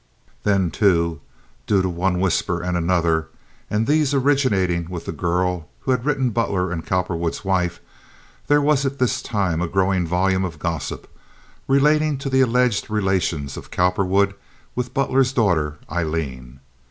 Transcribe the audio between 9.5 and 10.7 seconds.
a growing volume of